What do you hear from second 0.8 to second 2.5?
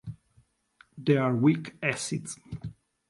They are weak acids.